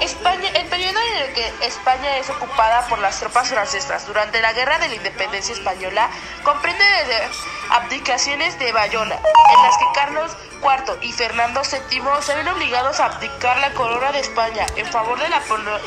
España, 0.00 0.48
el 0.54 0.66
periodo 0.68 0.98
en 1.12 1.22
el 1.22 1.34
que 1.34 1.52
España 1.66 2.16
es 2.16 2.30
ocupada 2.30 2.86
por 2.88 2.98
las 2.98 3.20
tropas 3.20 3.48
francesas 3.48 4.06
durante 4.06 4.40
la 4.40 4.54
Guerra 4.54 4.78
de 4.78 4.88
la 4.88 4.94
Independencia 4.94 5.54
Española 5.54 6.08
comprende 6.42 6.84
desde 6.84 7.28
abdicaciones 7.70 8.58
de 8.58 8.72
Bayona, 8.72 9.14
en 9.14 9.62
las 9.62 9.76
que 9.78 9.84
Carlos 9.94 10.36
IV 10.62 10.98
y 11.02 11.12
Fernando 11.12 11.62
VII 11.62 12.02
se 12.20 12.34
ven 12.34 12.48
obligados 12.48 13.00
a 13.00 13.06
abdicar 13.06 13.58
la 13.58 13.72
corona 13.74 14.12
de 14.12 14.20
España 14.20 14.66
en 14.76 14.86
favor 14.86 15.18
de, 15.18 15.26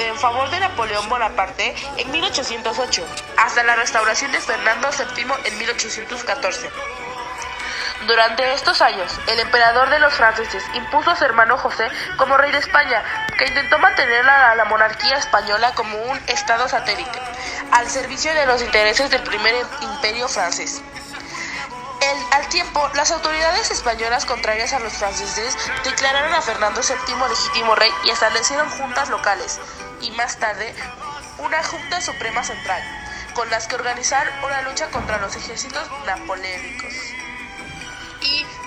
en 0.08 0.18
favor 0.18 0.50
de 0.50 0.60
Napoleón 0.60 1.08
Bonaparte 1.10 1.76
en 1.98 2.12
1808, 2.12 3.06
hasta 3.38 3.64
la 3.64 3.76
restauración 3.76 4.32
de 4.32 4.40
Fernando 4.40 4.90
VII 5.16 5.26
en 5.46 5.58
1814. 5.58 6.70
Durante 8.08 8.54
estos 8.54 8.82
años, 8.82 9.18
el 9.28 9.40
emperador 9.40 9.90
de 9.90 10.00
los 10.00 10.14
franceses 10.14 10.64
impuso 10.74 11.12
a 11.12 11.16
su 11.16 11.24
hermano 11.24 11.58
José 11.58 11.88
como 12.18 12.36
rey 12.36 12.52
de 12.52 12.58
España, 12.58 13.02
que 13.38 13.46
intentó 13.46 13.80
mantener 13.80 14.28
a 14.30 14.56
la 14.56 14.66
monarquía 14.66 15.16
española 15.16 15.74
como 15.74 15.98
un 15.98 16.18
estado 16.28 16.68
satélite, 16.68 17.20
al 17.72 17.90
servicio 17.90 18.34
de 18.34 18.46
los 18.46 18.62
intereses 18.62 19.10
del 19.10 19.24
primer 19.24 19.56
imperio 19.82 20.28
francés. 20.28 20.82
Al 22.32 22.48
tiempo, 22.50 22.90
las 22.96 23.12
autoridades 23.12 23.72
españolas 23.72 24.26
contrarias 24.26 24.74
a 24.74 24.80
los 24.80 24.94
franceses 24.94 25.56
declararon 25.86 26.34
a 26.34 26.42
Fernando 26.42 26.82
VII 26.82 27.30
legítimo 27.30 27.76
rey 27.76 27.92
y 28.04 28.10
establecieron 28.10 28.70
juntas 28.70 29.10
locales, 29.10 29.60
y 30.02 30.12
más 30.12 30.38
tarde, 30.38 30.76
una 31.38 31.64
Junta 31.64 32.02
Suprema 32.02 32.44
Central, 32.44 32.82
con 33.34 33.50
las 33.50 33.68
que 33.68 33.76
organizar 33.76 34.28
una 34.44 34.62
lucha 34.64 34.90
contra 34.90 35.20
los 35.20 35.36
ejércitos 35.36 35.88
napoleónicos. 36.06 37.13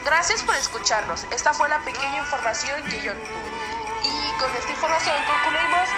Gracias 0.07 0.41
por 0.45 0.55
escucharnos. 0.55 1.27
Esta 1.33 1.53
fue 1.53 1.69
la 1.69 1.81
pequeña 1.81 2.19
información 2.19 2.81
que 2.85 3.03
yo 3.03 3.13
tuve. 3.13 4.05
Y 4.05 4.39
con 4.39 4.55
esta 4.55 4.71
información 4.71 5.17
concluimos 5.27 5.89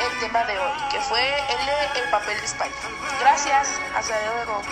el 0.00 0.18
tema 0.20 0.44
de 0.44 0.58
hoy, 0.58 0.72
que 0.90 0.98
fue 1.02 1.20
el 1.20 1.66
de 1.66 2.00
el 2.00 2.10
papel 2.10 2.40
de 2.40 2.46
España. 2.46 2.72
Gracias, 3.20 3.68
hasta 3.94 4.14
luego. 4.32 4.62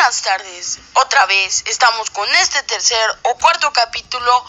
Buenas 0.00 0.22
tardes. 0.22 0.78
Otra 0.94 1.26
vez 1.26 1.62
estamos 1.66 2.08
con 2.08 2.26
este 2.36 2.62
tercer 2.62 3.18
o 3.24 3.34
cuarto 3.34 3.70
capítulo 3.70 4.46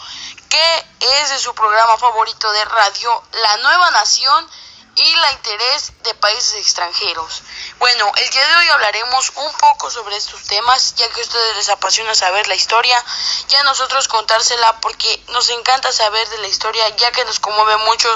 que 0.48 0.86
es 0.98 1.28
de 1.28 1.38
su 1.38 1.54
programa 1.54 1.98
favorito 1.98 2.50
de 2.52 2.64
radio, 2.64 3.22
La 3.32 3.58
Nueva 3.58 3.90
Nación 3.90 4.48
y 4.96 5.14
la 5.14 5.32
interés 5.32 5.92
de 6.04 6.14
países 6.14 6.54
extranjeros. 6.54 7.42
Bueno, 7.78 8.10
el 8.16 8.30
día 8.30 8.48
de 8.48 8.56
hoy 8.56 8.68
hablaremos 8.68 9.30
un 9.36 9.52
poco 9.58 9.90
sobre 9.90 10.16
estos 10.16 10.42
temas, 10.44 10.94
ya 10.94 11.06
que 11.10 11.20
a 11.20 11.24
ustedes 11.24 11.56
les 11.56 11.68
apasiona 11.68 12.14
saber 12.14 12.48
la 12.48 12.54
historia 12.54 13.04
y 13.50 13.54
a 13.54 13.62
nosotros 13.64 14.08
contársela 14.08 14.80
porque 14.80 15.22
nos 15.28 15.50
encanta 15.50 15.92
saber 15.92 16.26
de 16.30 16.38
la 16.38 16.48
historia, 16.48 16.88
ya 16.96 17.12
que 17.12 17.26
nos 17.26 17.40
conmueve 17.40 17.76
mucho 17.84 18.08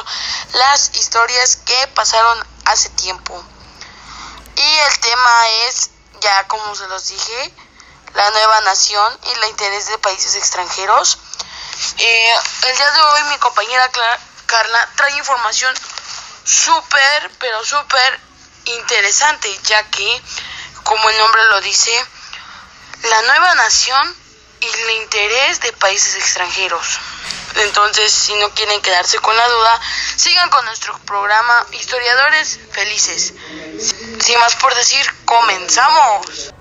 las 0.54 0.96
historias 0.96 1.56
que 1.56 1.86
pasaron 1.88 2.48
hace 2.64 2.88
tiempo. 2.90 3.44
Y 4.56 4.76
el 4.78 5.00
tema 5.00 5.48
es, 5.68 5.90
ya 6.20 6.46
como 6.48 6.74
se 6.74 6.86
los 6.88 7.06
dije, 7.08 7.54
la 8.14 8.30
nueva 8.30 8.60
nación 8.62 9.18
y 9.26 9.30
el 9.32 9.44
interés 9.50 9.88
de 9.88 9.98
países 9.98 10.34
extranjeros. 10.36 11.18
Eh, 11.98 12.34
el 12.68 12.76
día 12.76 12.90
de 12.90 13.00
hoy 13.02 13.22
mi 13.24 13.38
compañera 13.38 13.90
Cla- 13.92 14.18
Carla 14.46 14.88
trae 14.96 15.16
información 15.18 15.74
súper, 16.44 17.30
pero 17.38 17.64
súper 17.64 18.20
interesante, 18.66 19.58
ya 19.64 19.82
que, 19.90 20.22
como 20.84 21.08
el 21.10 21.18
nombre 21.18 21.42
lo 21.44 21.60
dice, 21.60 21.92
la 23.04 23.22
nueva 23.22 23.54
nación 23.54 24.16
y 24.60 24.66
el 24.68 24.90
interés 25.02 25.60
de 25.60 25.72
países 25.74 26.14
extranjeros. 26.16 26.98
Entonces, 27.56 28.12
si 28.12 28.34
no 28.34 28.50
quieren 28.54 28.80
quedarse 28.82 29.18
con 29.18 29.36
la 29.36 29.48
duda, 29.48 29.80
sigan 30.16 30.50
con 30.50 30.64
nuestro 30.64 30.98
programa 31.00 31.66
Historiadores 31.72 32.58
Felices. 32.70 33.34
Sin 34.18 34.38
más 34.40 34.56
por 34.56 34.74
decir, 34.74 35.04
comenzamos. 35.24 36.54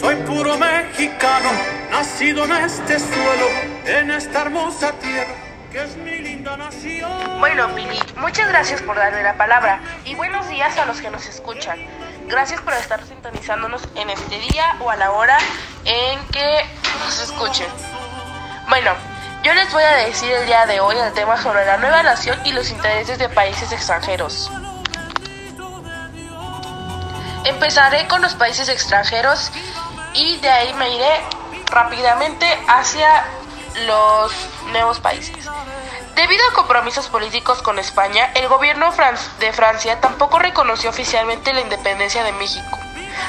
Soy 0.00 0.14
puro 0.26 0.56
mexicano, 0.56 1.50
nacido 1.90 2.44
en 2.44 2.52
este 2.52 2.98
suelo, 2.98 3.48
en 3.86 4.10
esta 4.12 4.42
hermosa 4.42 4.92
tierra, 4.92 5.34
que 5.72 5.82
es 5.82 5.96
mi. 5.96 6.35
Bueno, 7.38 7.68
Pili, 7.74 8.00
muchas 8.16 8.48
gracias 8.48 8.82
por 8.82 8.96
darme 8.96 9.22
la 9.22 9.36
palabra 9.36 9.80
y 10.04 10.14
buenos 10.16 10.48
días 10.48 10.76
a 10.78 10.86
los 10.86 11.00
que 11.00 11.10
nos 11.10 11.26
escuchan. 11.26 11.78
Gracias 12.26 12.60
por 12.60 12.72
estar 12.72 13.04
sintonizándonos 13.06 13.82
en 13.94 14.10
este 14.10 14.38
día 14.40 14.76
o 14.80 14.90
a 14.90 14.96
la 14.96 15.12
hora 15.12 15.38
en 15.84 16.26
que 16.28 16.64
nos 16.98 17.20
escuchen. 17.20 17.68
Bueno, 18.68 18.92
yo 19.44 19.54
les 19.54 19.72
voy 19.72 19.84
a 19.84 19.92
decir 20.06 20.32
el 20.32 20.46
día 20.46 20.66
de 20.66 20.80
hoy 20.80 20.96
el 20.96 21.12
tema 21.12 21.40
sobre 21.40 21.64
la 21.66 21.76
nueva 21.76 22.02
nación 22.02 22.36
y 22.44 22.52
los 22.52 22.68
intereses 22.70 23.18
de 23.18 23.28
países 23.28 23.70
extranjeros. 23.70 24.50
Empezaré 27.44 28.08
con 28.08 28.22
los 28.22 28.34
países 28.34 28.68
extranjeros 28.68 29.52
y 30.14 30.38
de 30.38 30.50
ahí 30.50 30.74
me 30.74 30.96
iré 30.96 31.20
rápidamente 31.70 32.46
hacia 32.66 33.24
los 33.86 34.32
nuevos 34.72 34.98
países. 34.98 35.48
Debido 36.16 36.42
a 36.48 36.54
compromisos 36.54 37.08
políticos 37.08 37.60
con 37.60 37.78
España, 37.78 38.30
el 38.34 38.48
gobierno 38.48 38.90
de 39.38 39.52
Francia 39.52 40.00
tampoco 40.00 40.38
reconoció 40.38 40.88
oficialmente 40.88 41.52
la 41.52 41.60
independencia 41.60 42.24
de 42.24 42.32
México. 42.32 42.78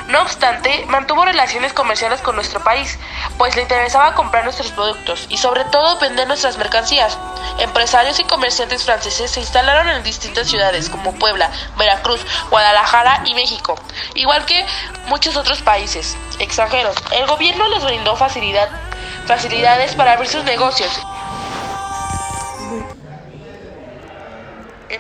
No 0.08 0.22
obstante, 0.22 0.86
mantuvo 0.88 1.26
relaciones 1.26 1.74
comerciales 1.74 2.22
con 2.22 2.36
nuestro 2.36 2.64
país, 2.64 2.98
pues 3.38 3.58
le 3.58 3.64
interesaba 3.64 4.16
comprar 4.16 4.46
nuestros 4.46 4.72
productos 4.72 5.26
y 5.28 5.38
sobre 5.38 5.66
todo 5.66 6.00
vender 6.00 6.30
nuestras 6.30 6.58
mercancías. 6.58 7.18
Empresarios 7.60 8.22
y 8.22 8.24
comerciantes 8.24 8.86
franceses 8.86 9.32
se 9.32 9.42
instalaron 9.42 9.90
en 9.90 10.04
distintas 10.04 10.48
ciudades 10.48 10.90
como 10.90 11.14
Puebla, 11.16 11.52
Veracruz, 11.78 12.26
Guadalajara 12.50 13.22
y 13.26 13.34
México, 13.34 13.76
igual 14.16 14.46
que 14.46 14.66
muchos 15.08 15.36
otros 15.36 15.62
países 15.62 16.16
extranjeros. 16.40 16.96
El 17.12 17.28
gobierno 17.28 17.68
les 17.68 17.84
brindó 17.84 18.16
facilidad, 18.16 18.70
facilidades 19.26 19.94
para 19.96 20.14
abrir 20.14 20.30
sus 20.30 20.46
negocios 20.46 21.02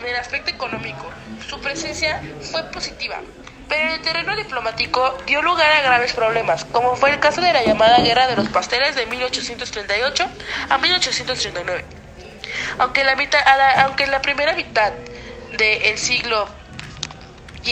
En 0.07 0.13
el 0.13 0.21
aspecto 0.21 0.49
económico, 0.49 1.05
su 1.49 1.59
presencia 1.59 2.21
fue 2.39 2.63
positiva, 2.71 3.19
pero 3.67 3.89
en 3.89 3.95
el 3.95 4.01
terreno 4.01 4.37
diplomático 4.37 5.17
dio 5.25 5.41
lugar 5.41 5.69
a 5.69 5.81
graves 5.81 6.13
problemas, 6.13 6.63
como 6.63 6.95
fue 6.95 7.09
el 7.09 7.19
caso 7.19 7.41
de 7.41 7.51
la 7.51 7.61
llamada 7.61 7.99
Guerra 7.99 8.25
de 8.27 8.37
los 8.37 8.47
Pasteles 8.47 8.95
de 8.95 9.05
1838 9.05 10.25
a 10.69 10.77
1839. 10.77 11.83
Aunque, 12.79 13.03
la 13.03 13.17
mitad, 13.17 13.41
aunque 13.79 14.05
en 14.05 14.11
la 14.11 14.21
primera 14.21 14.53
mitad 14.53 14.93
del 15.57 15.97
siglo 15.97 16.47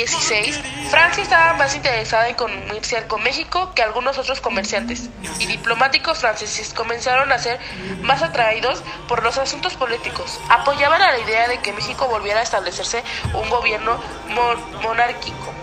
XVI, 0.05 0.51
Francia 0.89 1.23
estaba 1.23 1.53
más 1.53 1.73
interesada 1.75 2.27
en 2.27 2.35
comerciar 2.35 3.07
con 3.07 3.23
México 3.23 3.71
que 3.73 3.81
algunos 3.81 4.17
otros 4.17 4.41
comerciantes, 4.41 5.09
y 5.39 5.45
diplomáticos 5.45 6.19
franceses 6.19 6.73
comenzaron 6.73 7.31
a 7.31 7.39
ser 7.39 7.59
más 8.01 8.21
atraídos 8.21 8.83
por 9.07 9.23
los 9.23 9.37
asuntos 9.37 9.75
políticos. 9.75 10.39
Apoyaban 10.49 10.99
la 10.99 11.17
idea 11.19 11.47
de 11.47 11.59
que 11.59 11.71
México 11.73 12.07
volviera 12.07 12.41
a 12.41 12.43
establecerse 12.43 13.03
un 13.33 13.49
gobierno 13.49 13.99
mon- 14.29 14.81
monárquico, 14.81 15.53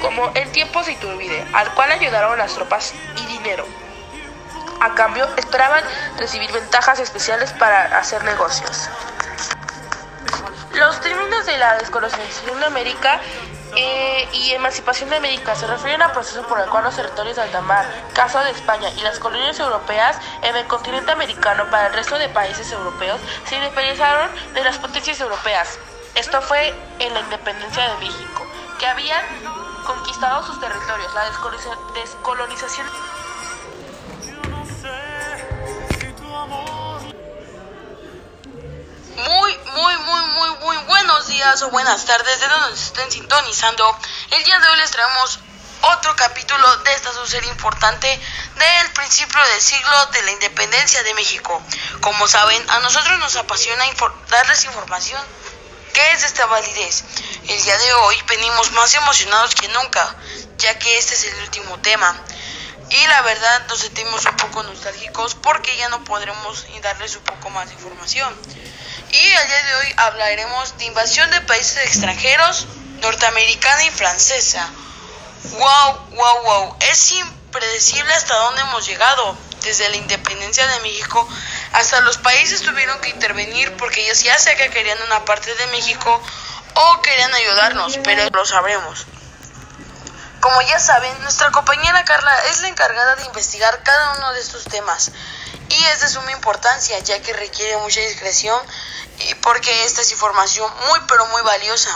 como 0.00 0.30
en 0.34 0.50
tiempos 0.52 0.86
de 0.86 0.92
Iturbide, 0.92 1.44
al 1.52 1.72
cual 1.74 1.90
ayudaron 1.92 2.38
las 2.38 2.54
tropas 2.54 2.94
y 3.16 3.26
dinero. 3.26 3.66
A 4.80 4.94
cambio, 4.94 5.26
esperaban 5.36 5.82
recibir 6.18 6.52
ventajas 6.52 7.00
especiales 7.00 7.52
para 7.54 7.98
hacer 7.98 8.22
negocios. 8.24 8.88
Los 10.74 11.00
términos 11.36 11.46
de 11.46 11.58
la 11.58 11.76
descolonización 11.76 12.60
de 12.60 12.66
América 12.66 13.20
eh, 13.76 14.28
y 14.32 14.52
emancipación 14.52 15.10
de 15.10 15.16
América 15.16 15.54
se 15.54 15.66
refieren 15.66 16.00
al 16.02 16.12
proceso 16.12 16.42
por 16.46 16.58
el 16.60 16.66
cual 16.70 16.84
los 16.84 16.96
territorios 16.96 17.36
de 17.36 17.42
alta 17.42 17.60
mar, 17.60 17.84
caso 18.14 18.38
de 18.40 18.50
España 18.50 18.88
y 18.96 19.00
las 19.02 19.18
colonias 19.18 19.58
europeas 19.58 20.16
en 20.42 20.56
el 20.56 20.66
continente 20.66 21.12
americano 21.12 21.68
para 21.70 21.88
el 21.88 21.92
resto 21.92 22.18
de 22.18 22.28
países 22.30 22.70
europeos 22.72 23.20
se 23.46 23.56
independizaron 23.56 24.30
de 24.54 24.64
las 24.64 24.78
potencias 24.78 25.20
europeas. 25.20 25.78
Esto 26.14 26.40
fue 26.40 26.74
en 27.00 27.12
la 27.12 27.20
independencia 27.20 27.86
de 27.90 28.06
México, 28.06 28.46
que 28.78 28.86
habían 28.86 29.22
conquistado 29.84 30.42
sus 30.46 30.58
territorios. 30.60 31.12
La 31.14 31.30
descoloniza- 31.30 31.92
descolonización 31.94 32.86
días 41.36 41.60
o 41.62 41.68
buenas 41.70 42.02
tardes 42.06 42.40
de 42.40 42.48
donde 42.48 42.70
nos 42.70 42.80
estén 42.82 43.10
sintonizando. 43.12 43.84
El 44.30 44.42
día 44.42 44.58
de 44.58 44.68
hoy 44.68 44.78
les 44.78 44.90
traemos 44.90 45.38
otro 45.82 46.16
capítulo 46.16 46.76
de 46.78 46.94
esta 46.94 47.12
su 47.12 47.26
serie 47.26 47.50
importante 47.50 48.08
del 48.08 48.90
principio 48.92 49.38
del 49.52 49.60
siglo 49.60 50.06
de 50.12 50.22
la 50.22 50.30
independencia 50.30 51.02
de 51.02 51.12
México. 51.12 51.62
Como 52.00 52.26
saben, 52.26 52.64
a 52.70 52.78
nosotros 52.80 53.18
nos 53.18 53.36
apasiona 53.36 53.84
infor- 53.86 54.14
darles 54.30 54.64
información 54.64 55.22
que 55.92 56.12
es 56.12 56.22
de 56.22 56.26
esta 56.28 56.46
validez. 56.46 57.04
El 57.48 57.62
día 57.62 57.76
de 57.76 57.92
hoy 57.92 58.16
venimos 58.28 58.72
más 58.72 58.94
emocionados 58.94 59.54
que 59.54 59.68
nunca, 59.68 60.16
ya 60.56 60.78
que 60.78 60.96
este 60.96 61.16
es 61.16 61.24
el 61.24 61.42
último 61.42 61.78
tema. 61.80 62.18
Y 62.90 63.06
la 63.08 63.22
verdad 63.22 63.66
nos 63.68 63.80
sentimos 63.80 64.24
un 64.26 64.36
poco 64.36 64.62
nostálgicos 64.62 65.34
porque 65.34 65.76
ya 65.76 65.88
no 65.88 66.04
podremos 66.04 66.64
darles 66.82 67.16
un 67.16 67.24
poco 67.24 67.50
más 67.50 67.68
de 67.68 67.74
información. 67.74 68.32
Y 69.10 69.26
el 69.28 69.48
día 69.48 69.64
de 69.64 69.74
hoy 69.76 69.94
hablaremos 69.96 70.78
de 70.78 70.84
invasión 70.84 71.30
de 71.30 71.40
países 71.42 71.78
extranjeros, 71.86 72.66
norteamericana 73.00 73.84
y 73.84 73.90
francesa. 73.90 74.68
Wow, 75.58 76.06
wow, 76.10 76.42
wow. 76.44 76.76
Es 76.80 77.12
impredecible 77.12 78.12
hasta 78.14 78.34
dónde 78.34 78.62
hemos 78.62 78.86
llegado. 78.86 79.36
Desde 79.62 79.88
la 79.88 79.96
independencia 79.96 80.64
de 80.64 80.78
México 80.80 81.28
hasta 81.72 82.00
los 82.02 82.18
países 82.18 82.62
tuvieron 82.62 83.00
que 83.00 83.08
intervenir 83.08 83.76
porque 83.76 84.04
ellos 84.04 84.22
ya 84.22 84.38
sea 84.38 84.54
que 84.54 84.70
querían 84.70 85.02
una 85.02 85.24
parte 85.24 85.52
de 85.56 85.66
México 85.68 86.22
o 86.74 87.02
querían 87.02 87.34
ayudarnos, 87.34 87.98
pero 88.04 88.30
lo 88.30 88.46
sabremos. 88.46 89.06
Como 90.46 90.62
ya 90.62 90.78
saben, 90.78 91.20
nuestra 91.22 91.50
compañera 91.50 92.04
Carla 92.04 92.32
es 92.50 92.60
la 92.60 92.68
encargada 92.68 93.16
de 93.16 93.24
investigar 93.24 93.82
cada 93.82 94.12
uno 94.12 94.32
de 94.32 94.40
estos 94.40 94.62
temas 94.62 95.10
y 95.68 95.84
es 95.86 96.00
de 96.02 96.08
suma 96.08 96.30
importancia 96.30 96.96
ya 97.00 97.20
que 97.20 97.32
requiere 97.32 97.76
mucha 97.78 97.98
discreción 97.98 98.56
y 99.18 99.34
porque 99.34 99.84
esta 99.84 100.02
es 100.02 100.12
información 100.12 100.72
muy 100.86 101.00
pero 101.08 101.26
muy 101.26 101.42
valiosa. 101.42 101.90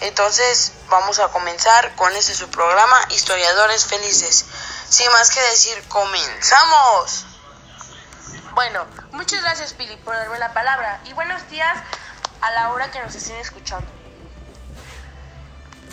Entonces 0.00 0.72
vamos 0.88 1.18
a 1.18 1.28
comenzar 1.28 1.94
con 1.94 2.16
este 2.16 2.34
su 2.34 2.48
programa 2.48 2.98
Historiadores 3.10 3.84
Felices. 3.84 4.46
Sin 4.88 5.12
más 5.12 5.28
que 5.28 5.42
decir, 5.42 5.86
comenzamos. 5.88 7.26
Bueno, 8.54 8.86
muchas 9.12 9.42
gracias 9.42 9.74
Pili 9.74 9.98
por 9.98 10.16
darme 10.16 10.38
la 10.38 10.54
palabra 10.54 11.02
y 11.04 11.12
buenos 11.12 11.46
días 11.50 11.76
a 12.40 12.50
la 12.52 12.72
hora 12.72 12.90
que 12.90 13.02
nos 13.02 13.14
estén 13.14 13.36
escuchando. 13.36 14.03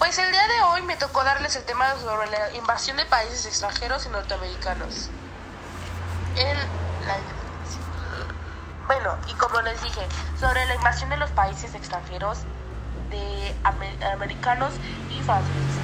Pues 0.02 0.18
el 0.18 0.32
día 0.32 0.48
de 0.48 0.62
hoy 0.64 0.82
me 0.82 0.98
tocó 0.98 1.24
darles 1.24 1.56
el 1.56 1.64
tema 1.64 1.96
sobre 1.98 2.28
la 2.32 2.52
invasión 2.56 2.98
de 2.98 3.06
países 3.06 3.46
extranjeros 3.46 4.04
y 4.08 4.10
norteamericanos. 4.10 5.12
Bueno, 8.88 9.16
y 9.28 9.34
como 9.36 9.62
les 9.62 9.80
dije, 9.84 10.02
sobre 10.40 10.66
la 10.66 10.74
invasión 10.74 11.12
de 11.12 11.18
los 11.18 11.30
países 11.30 11.76
extranjeros 11.76 12.40
de 13.12 13.56
amer- 13.64 14.04
americanos 14.12 14.74
y 15.12 15.22
franceses. 15.22 15.78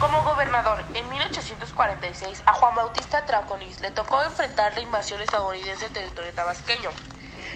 Como 0.00 0.22
gobernador, 0.22 0.82
en 0.94 1.06
1846 1.10 2.42
a 2.46 2.54
Juan 2.54 2.74
Bautista 2.74 3.26
Traconis 3.26 3.78
le 3.82 3.90
tocó 3.90 4.22
enfrentar 4.22 4.72
la 4.72 4.80
invasión 4.80 5.20
estadounidense 5.20 5.84
del 5.84 5.92
territorio 5.92 6.32
tabasqueño, 6.32 6.90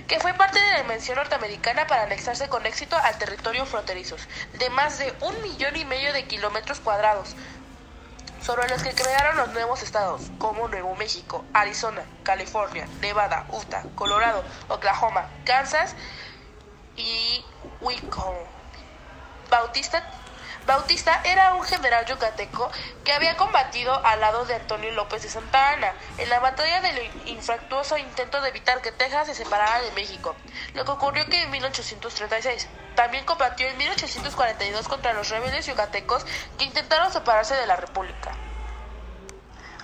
que 0.09 0.19
fue 0.21 0.33
parte 0.33 0.59
de 0.59 0.73
la 0.73 0.81
invención 0.81 1.17
norteamericana 1.17 1.87
para 1.87 2.05
anexarse 2.05 2.49
con 2.49 2.65
éxito 2.65 2.97
al 2.97 3.19
territorio 3.19 3.67
fronterizos 3.67 4.27
de 4.59 4.71
más 4.71 4.99
de 4.99 5.15
un 5.21 5.41
millón 5.43 5.77
y 5.77 5.85
medio 5.85 6.15
de 6.15 6.25
kilómetros 6.25 6.81
cuadrados, 6.81 7.37
sobre 8.43 8.69
los 8.69 8.83
que 8.83 8.95
crearon 8.95 9.37
los 9.37 9.53
nuevos 9.53 9.83
estados, 9.83 10.23
como 10.39 10.69
Nuevo 10.69 10.95
México, 10.97 11.45
Arizona, 11.53 12.03
California, 12.23 12.89
Nevada, 13.01 13.47
Utah, 13.51 13.85
Colorado, 13.95 14.43
Oklahoma, 14.69 15.29
Kansas 15.45 15.95
y 16.97 17.45
Wycombe. 17.83 18.47
Bautista, 19.51 20.11
Bautista 20.69 21.23
era 21.25 21.55
un 21.55 21.63
general 21.63 22.05
yucateco 22.05 22.71
que 23.03 23.15
había 23.15 23.39
combatido 23.39 24.05
al 24.05 24.21
lado 24.21 24.45
de 24.45 24.55
Antonio 24.55 24.91
López 24.91 25.23
de 25.23 25.31
Santa 25.31 25.71
Ana 25.71 25.95
en 26.19 26.29
la 26.29 26.41
batalla 26.41 26.83
del 26.83 27.11
infructuoso 27.25 27.97
intento 27.97 28.43
de 28.43 28.51
evitar 28.51 28.83
que 28.83 28.93
Texas 28.93 29.29
se 29.29 29.35
separara 29.35 29.81
de 29.81 29.91
México, 29.93 30.37
lo 30.75 30.85
que 30.85 30.91
ocurrió 30.91 31.25
que 31.25 31.41
en 31.41 31.51
1836. 31.51 32.69
También 32.95 33.25
combatió 33.25 33.67
en 33.67 33.79
1842 33.79 34.89
contra 34.89 35.15
los 35.15 35.31
rebeldes 35.31 35.65
yucatecos 35.65 36.27
que 36.59 36.67
intentaron 36.67 37.11
separarse 37.11 37.55
de 37.55 37.67
la 37.67 37.77
República. 37.77 38.37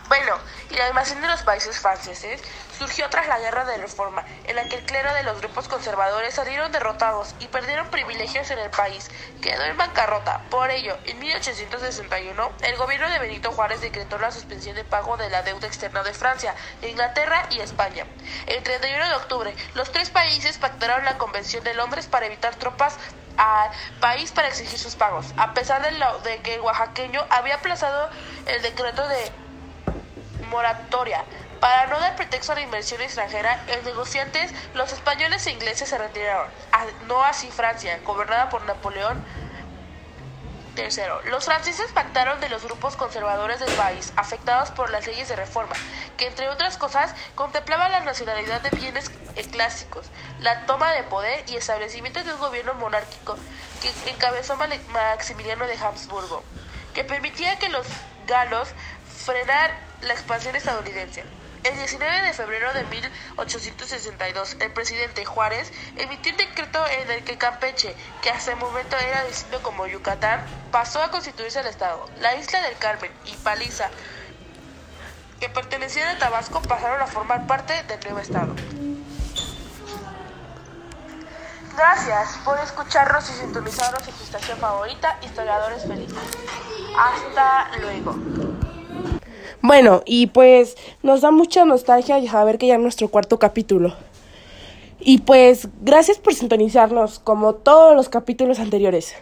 Bueno, 0.09 0.39
y 0.71 0.75
la 0.75 0.89
invasión 0.89 1.21
de 1.23 1.29
los 1.29 1.43
países 1.43 1.79
franceses 1.81 2.43
surgió 2.79 3.09
tras 3.09 3.27
la 3.27 3.39
Guerra 3.39 3.65
de 3.65 3.79
Reforma, 3.79 4.25
en 4.45 4.57
la 4.57 4.69
que 4.69 4.77
el 4.77 4.85
clero 4.85 5.13
de 5.15 5.23
los 5.23 5.39
grupos 5.41 5.67
conservadores 5.67 6.35
salieron 6.35 6.71
derrotados 6.73 7.35
y 7.39 7.49
perdieron 7.49 7.89
privilegios 7.89 8.51
en 8.51 8.59
el 8.59 8.71
país. 8.71 9.11
Quedó 9.41 9.63
en 9.65 9.77
bancarrota. 9.79 10.43
Por 10.51 10.71
ello, 10.71 10.99
en 11.07 11.19
1861, 11.21 12.53
el 12.63 12.77
gobierno 12.77 13.09
de 13.09 13.19
Benito 13.19 13.51
Juárez 13.53 13.81
decretó 13.81 14.19
la 14.19 14.31
suspensión 14.31 14.77
de 14.77 14.85
pago 14.85 15.17
de 15.17 15.31
la 15.31 15.43
deuda 15.43 15.67
externa 15.67 16.03
de 16.03 16.13
Francia, 16.13 16.55
Inglaterra 16.83 17.47
y 17.51 17.61
España. 17.61 18.07
El 18.47 18.63
31 18.63 19.09
de 19.09 19.15
octubre, 19.15 19.57
los 19.75 19.91
tres 19.91 20.11
países 20.11 20.59
pactaron 20.59 21.05
la 21.05 21.17
Convención 21.17 21.65
de 21.65 21.75
Londres 21.75 22.07
para 22.09 22.27
evitar 22.27 22.55
tropas 22.57 22.99
al 23.37 23.71
país 24.01 24.31
para 24.33 24.49
exigir 24.49 24.79
sus 24.79 24.95
pagos, 24.95 25.27
a 25.37 25.55
pesar 25.55 25.83
de, 25.83 25.91
lo- 25.93 26.19
de 26.21 26.41
que 26.43 26.55
el 26.55 26.61
oaxaqueño 26.61 27.25
había 27.31 27.57
aplazado 27.57 28.09
el 28.47 28.63
decreto 28.63 29.09
de 29.09 29.33
moratoria. 30.45 31.25
Para 31.61 31.87
no 31.87 31.99
dar 31.99 32.15
pretexto 32.17 32.53
a 32.53 32.57
la 32.57 32.61
inversión 32.61 33.01
extranjera, 33.01 33.63
los 33.69 33.85
negociantes, 33.85 34.53
los 34.75 34.93
españoles 34.93 35.47
e 35.47 35.51
ingleses 35.53 35.89
se 35.89 35.97
retiraron, 35.99 36.49
a- 36.73 36.85
no 37.07 37.25
así 37.25 37.51
Francia, 37.51 37.99
gobernada 38.05 38.51
por 38.51 38.63
Napoleón 38.65 39.25
III. 40.77 41.31
Los 41.31 41.45
franceses 41.45 41.93
pactaron 41.93 42.41
de 42.41 42.49
los 42.49 42.65
grupos 42.65 42.97
conservadores 42.97 43.61
del 43.61 43.73
país, 43.75 44.13
afectados 44.17 44.71
por 44.73 44.91
las 44.91 45.07
leyes 45.07 45.29
de 45.29 45.37
reforma, 45.37 45.75
que 46.17 46.27
entre 46.27 46.49
otras 46.49 46.77
cosas 46.77 47.15
contemplaban 47.37 47.93
la 47.93 48.01
nacionalidad 48.01 48.61
de 48.61 48.71
bienes 48.71 49.11
eh, 49.37 49.45
clásicos, 49.49 50.07
la 50.41 50.67
toma 50.67 50.91
de 50.93 51.05
poder 51.05 51.45
y 51.49 51.57
establecimiento 51.57 52.23
de 52.25 52.35
un 52.35 52.41
gobierno 52.41 52.75
monárquico 52.75 53.37
que 53.81 54.11
encabezó 54.11 54.57
Maximiliano 54.57 55.67
de 55.67 55.79
Habsburgo, 55.79 56.43
que 56.93 57.05
permitía 57.05 57.57
que 57.59 57.69
los 57.69 57.87
galos 58.27 58.69
frenar 59.25 59.71
la 60.03 60.13
expansión 60.13 60.57
estadounidense. 60.57 61.25
El 61.65 61.79
19 61.79 62.23
de 62.27 62.33
febrero 62.35 62.75
de 62.75 62.85
1862, 62.85 64.57
el 64.61 64.71
presidente 64.73 65.25
Juárez 65.25 65.73
emitió 65.97 66.33
un 66.33 66.37
decreto 66.37 66.87
en 66.87 67.11
el 67.11 67.25
que 67.25 67.39
Campeche, 67.39 67.97
que 68.21 68.29
hasta 68.29 68.53
el 68.53 68.59
momento 68.59 68.99
era 68.99 69.25
distinto 69.25 69.63
como 69.63 69.87
Yucatán, 69.87 70.45
pasó 70.71 71.03
a 71.03 71.11
constituirse 71.11 71.61
el 71.61 71.67
Estado. 71.67 72.07
La 72.21 72.35
isla 72.37 72.61
del 72.61 72.77
Carmen 72.77 73.11
y 73.25 73.35
Paliza, 73.37 73.89
que 75.41 75.49
pertenecían 75.49 76.17
a 76.17 76.19
Tabasco, 76.19 76.61
pasaron 76.61 77.01
a 77.01 77.07
formar 77.07 77.47
parte 77.47 77.83
del 77.85 78.01
nuevo 78.01 78.19
Estado. 78.19 78.55
Gracias 81.77 82.37
por 82.45 82.59
escucharnos 82.59 83.29
y 83.31 83.33
sintonizarnos 83.33 84.07
en 84.07 84.15
su 84.15 84.23
estación 84.23 84.59
favorita, 84.59 85.19
Historiadores 85.23 85.83
Felices. 85.83 86.19
Hasta 86.97 87.71
luego. 87.79 88.54
Bueno, 89.67 90.03
y 90.05 90.27
pues 90.27 90.77
nos 91.03 91.23
da 91.23 91.31
mucha 91.31 91.65
nostalgia 91.65 92.23
saber 92.31 92.59
que 92.59 92.67
ya 92.67 92.75
es 92.75 92.81
nuestro 92.81 93.09
cuarto 93.09 93.39
capítulo. 93.39 93.95
Y 95.01 95.23
pues 95.23 95.69
gracias 95.81 96.19
por 96.19 96.35
sintonizarnos 96.35 97.19
como 97.19 97.55
todos 97.55 97.97
los 97.97 98.11
capítulos 98.11 98.59
anteriores. 98.59 99.15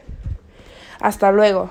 Hasta 0.99 1.31
luego. 1.31 1.71